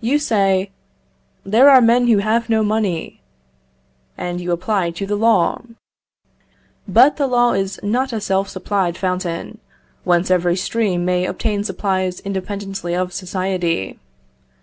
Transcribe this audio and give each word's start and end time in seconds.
You 0.00 0.18
say, 0.18 0.70
"There 1.44 1.68
are 1.68 1.82
men 1.82 2.06
who 2.06 2.16
have 2.16 2.48
no 2.48 2.62
money," 2.62 3.20
and 4.16 4.40
you 4.40 4.52
apply 4.52 4.90
to 4.92 5.04
the 5.06 5.16
law. 5.16 5.60
But 6.88 7.18
the 7.18 7.26
law 7.26 7.52
is 7.52 7.78
not 7.82 8.14
a 8.14 8.22
self 8.22 8.48
supplied 8.48 8.96
fountain, 8.96 9.58
whence 10.02 10.30
every 10.30 10.56
stream 10.56 11.04
may 11.04 11.26
obtain 11.26 11.62
supplies 11.62 12.20
independently 12.20 12.94
of 12.96 13.12
society. 13.12 13.98